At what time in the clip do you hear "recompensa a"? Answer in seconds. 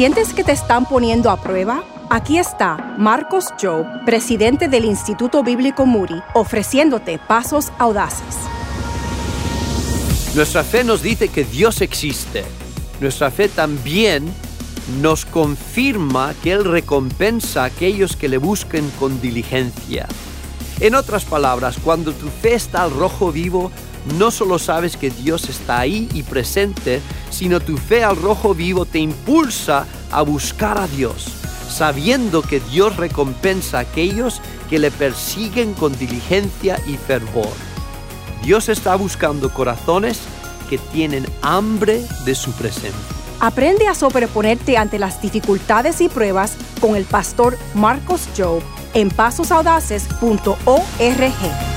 16.64-17.66, 32.96-33.82